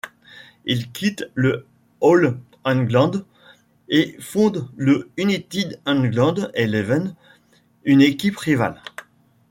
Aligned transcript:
Ils 0.65 0.91
quittent 0.91 1.29
le 1.35 1.67
All 2.01 2.39
England 2.63 3.23
et 3.87 4.17
fondent 4.19 4.67
le 4.75 5.11
United 5.15 5.79
England 5.85 6.49
Eleven, 6.55 7.13
une 7.83 8.01
équipe 8.01 8.37
rivale. 8.37 8.81